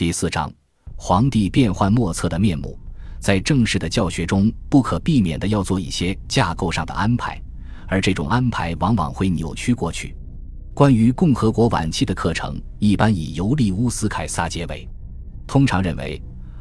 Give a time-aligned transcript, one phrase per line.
[0.00, 0.50] 第四章，
[0.96, 2.74] 皇帝变幻莫测的面目。
[3.18, 7.38] 在正式的教学中，不可避免的要做一些架构上的安排，
[7.86, 10.16] 而这种安排往往会扭曲过去。
[10.72, 14.88] 关于共和国晚期的课程，一般以尤利乌斯·凯撒结尾。
[15.46, 16.18] 通常认为，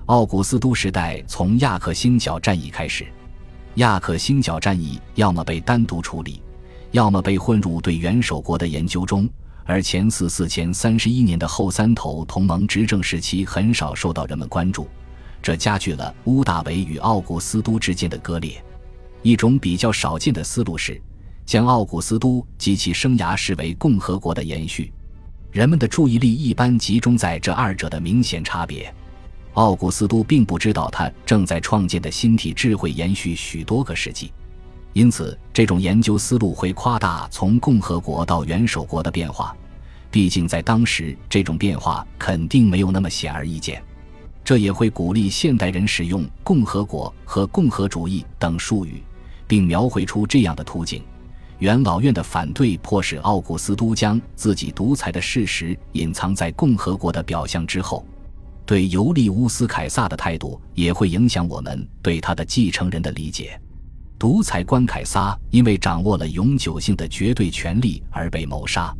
[0.08, 3.08] 奥古斯都时代从亚克星角战役开始。
[3.76, 6.44] 亚克星角战役要么被单独处理，
[6.92, 9.30] 要么被混入对元首国的研究中。
[9.70, 14.88] 而前四四前三十一年的后三头同盟执政时期很少受到人们关注，
[15.44, 18.60] 这加剧了乌大维与奥古斯都之间的割裂。
[19.22, 21.00] 一种比较少见的思路是，
[21.46, 24.92] 将奥古斯都及其生涯视为共和国的延续。
[25.52, 28.92] 人们的注意力一般集中在这二者的明显差别。
[29.54, 34.32] 奥古斯都并不知道他正在创建的新体制会延续许多个世纪。
[34.94, 39.56] 因此，这种研究思路会夸大从共和国到元首国的变化，
[40.12, 43.84] 毕竟在当时，这种变化肯定没有那么显而易见。
[44.44, 49.04] 这也会鼓励现代人使用“共和国”和“共和主义”等术语，
[49.48, 51.04] 并描绘出这样的图景：
[51.60, 58.04] 元老院的反对迫使奥古斯都将自己独裁的事实隐藏在共和国的表象之后；
[58.66, 63.60] 对尤利乌斯·凯撒的态度也会影响我们对他的继承人的理解。
[64.18, 68.92] 独裁官凯撒因为掌握了永久性的绝对权力而被谋杀，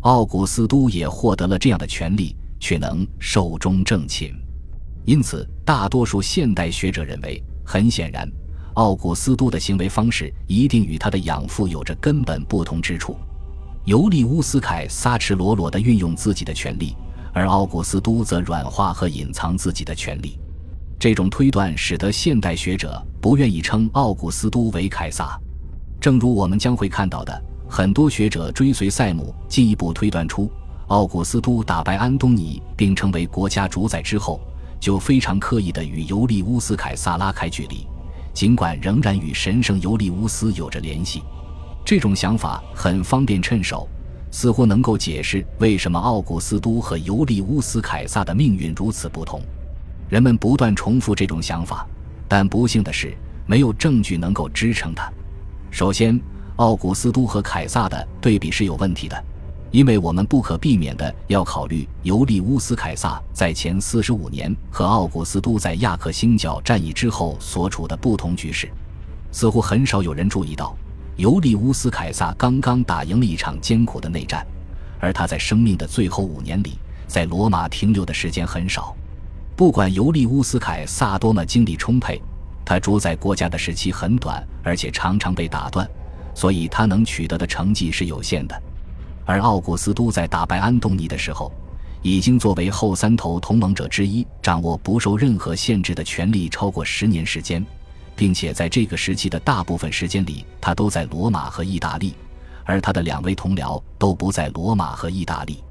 [0.00, 4.34] 奥古斯都也获得了这样的权利，却能寿终正寝。
[5.04, 8.28] 因此，大多数现代学者认为，很显然，
[8.74, 13.16] 奥古斯都的行为方式一定与他的养父有着根本不同之处。
[13.84, 16.96] 尤利乌斯·凯撒赤裸裸地运用自己的权利，
[17.32, 20.38] 而奥古斯都则软化和隐藏自己的权利。
[20.98, 25.38] 这种推断使得现代学者不愿意称奥古斯都为凯撒，
[26.00, 30.50] 正如我们将会看到的，很多学者追随塞姆进一步推断出，
[30.86, 34.40] 奥古斯都打败安东尼并成为国家主宰之后，
[34.78, 37.86] 就非常刻意地与尤利乌斯·凯撒拉开距离，
[38.32, 41.22] 尽管仍然与神圣尤利乌斯有着联系。
[41.84, 43.88] 这种想法很方便趁手，
[44.30, 49.40] 似乎能够解释为什么奥古斯都和尤利乌斯·凯撒的命运如此不同。
[50.08, 51.86] 人们不断重复这种想法，
[52.28, 55.12] 但不幸的是，没有证据能够支撑它。
[55.70, 56.20] 首先，
[56.56, 59.24] 奥古斯都和凯撒的对比是有问题的，
[59.70, 68.70] 因为我们不可避免的要考虑尤利乌斯·凯撒在前四十五年和奥古斯都在亚克星角战役之后所处的不同局势。
[69.30, 70.74] 似乎很少有人注意到，
[71.16, 74.46] 尤利乌斯·凯撒刚刚打赢了一场艰苦的内战，
[74.98, 78.96] 而他在生命的最后五年里，在罗马停留的时间很少。
[79.54, 82.18] 不管尤利乌斯·凯撒多么精力充沛，
[82.64, 85.86] 他主宰国家的时期很短，而且常常被打断，
[86.36, 88.62] 所以他能取得的成绩是有限的。
[89.24, 91.50] 而奥古斯都在打败安东尼的时候，
[92.02, 97.64] 已经作为后三头同盟者之一，掌握不受任何限制的权力超过十年时间，
[98.14, 102.12] 并且在这个时期的大部分时间里，他都在罗马和意大利，
[102.64, 105.64] 而他的两位同僚都不在罗马和意大利。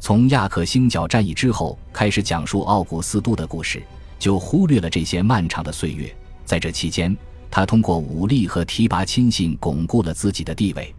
[0.00, 3.80] 从亚克星角战役之后开始讲述奥古斯都的故事，
[4.18, 6.12] 就忽略了这些漫长的岁月。
[6.44, 7.16] 在这期间，
[7.50, 10.94] 他通过武力和提拔亲信巩固了自己的地位。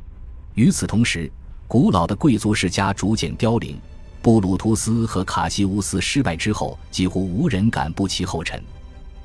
[0.55, 1.31] 与此同时，
[1.67, 3.79] 古老的贵族世家逐渐凋零。
[4.21, 8.61] 布鲁图斯和卡西乌斯失败之后，几乎无人敢步其后尘。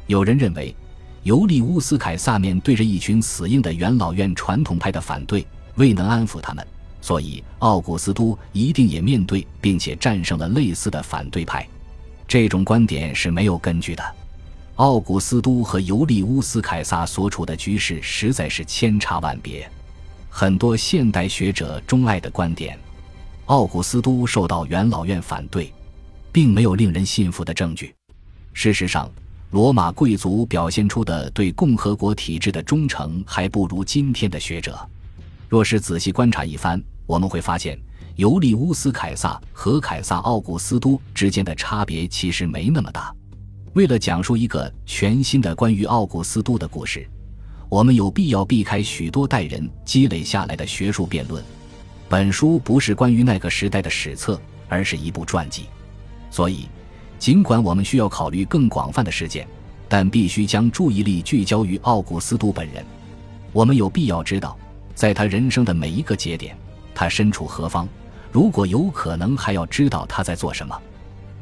[0.07, 0.75] 有人认为，
[1.25, 6.67] 尤利乌斯·凯撒面对着一群死硬的元老院传统派的反对，未能安抚他们。
[7.03, 11.67] 所以，奥古斯都一定也面对并且战胜了类似的反对派。
[12.27, 14.03] 这种观点是没有根据的。
[14.77, 19.67] 奥古斯都和尤利乌斯·凯撒所处的局势实在是千差万别。
[20.29, 22.79] 很多现代学者钟爱的观点，
[23.47, 25.73] 奥古斯都受到元老院反对，
[26.31, 27.95] 并没有令人信服的证据。
[28.53, 29.11] 事实上，
[29.51, 34.79] 罗马贵族表现出的对共和国体制的忠诚，还不如今天的学者。
[35.49, 37.79] 若是仔细观察一番，我们会发现，
[38.17, 43.11] 尤利乌斯·凯撒和凯撒·奥古斯都之间的差别其实没那么大。
[43.77, 47.07] 为了讲述一个全新的关于奥古斯都的故事，
[47.69, 51.45] 我们有必要避开许多代人积累下来的学术辩论。
[52.09, 55.67] 本书不是关于那个时代的史册，而是一部传记。
[56.31, 56.71] 所以，
[57.19, 59.47] 尽管我们需要考虑更广泛的事件，
[59.91, 62.83] 但必须将注意力聚焦于奥古斯都本人。
[63.53, 64.57] 我们有必要知道，
[64.95, 66.57] 在他人生的每一个节点。
[66.95, 67.87] 他身处何方？
[68.33, 70.75] 如果有可能，还要知道他在做什么。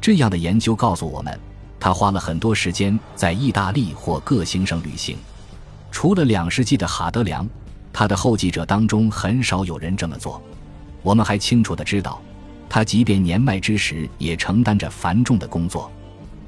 [0.01, 1.39] 这样的研究告诉我们，
[1.85, 5.15] 他花了很多时间在意大利或各行省旅行。
[5.91, 7.47] 除了两世纪的哈德良，
[7.93, 10.41] 他的后继者当中很少有人这么做。
[11.03, 12.19] 我们还清楚的知道，
[12.67, 15.91] 他即便年迈之时，也承担着繁重的工作。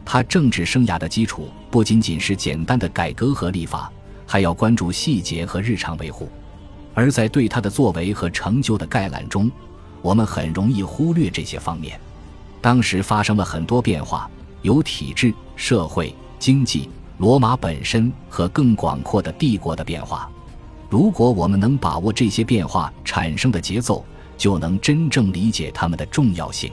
[0.04, 3.92] 他政治生涯的基础不仅仅是简单的改革和立法，
[4.26, 6.28] 还要关注细节和日常维护。
[6.96, 9.52] 而在对他的作为和成就的概览中，
[10.02, 12.00] 我们很容易忽略这些方面。
[12.60, 14.28] 当时发生了很多变化，
[14.62, 20.30] 有体制、社会、经济、罗马本身和更广阔的帝国的变化。
[20.90, 24.06] 如果我们能把握这些变化产生的节奏，
[24.38, 26.72] 就能真正理解它们的重要性。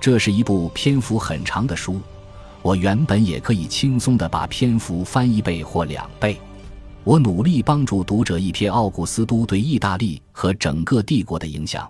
[0.00, 2.00] 这是一部篇幅很长的书，
[2.62, 6.38] 我原本也可以轻松地把篇幅翻一倍或两倍。
[7.04, 11.88] 我努力帮助读者一瞥奥古斯都对意大利和整个帝国的影响，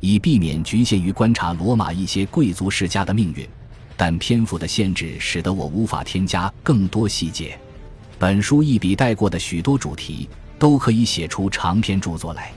[0.00, 3.48] 以避免局限于观察罗马一些贵族世家的命运。
[3.98, 7.58] 但篇幅的限制使得我无法添加更多细节。
[8.16, 12.52] 本书一笔带过的许多主题都可以写出长篇著作来。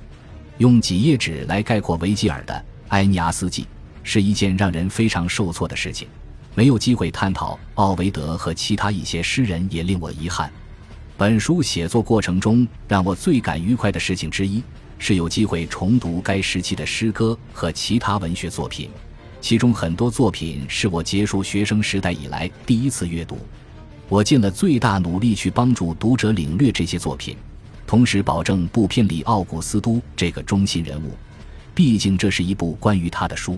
[0.59, 2.53] 用几页纸来概括维吉尔的
[2.89, 3.63] 《埃尼阿斯纪》
[4.03, 6.07] 是一件让人非常受挫的事情。
[6.53, 10.51] 没有机会探讨奥维德和其他一些诗人也令我遗憾。
[11.17, 14.61] 本书写作过程中让我最感愉快的事情之一，
[14.99, 18.89] 是有机会重读该时期的诗歌和其他文学作品，
[19.41, 23.39] 其中很多作品是我结束学生时代以来第一次阅读。
[24.07, 27.35] 我尽了最大努力去帮助读者领略这些作品，
[27.87, 31.11] 同时保证不偏离奥古斯都这个中心人物，
[31.73, 33.57] 毕竟这是一部关于他的书。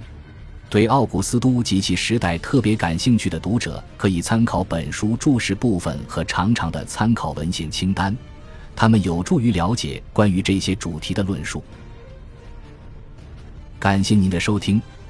[0.69, 8.15] 对奥古斯都及其时代特别感兴趣的读者，可以参考本书注释部分和长长的参考文献清单，
[8.75, 11.63] 他们有助于了解关于这些主题的论述。
[13.79, 14.81] 感谢您的收听，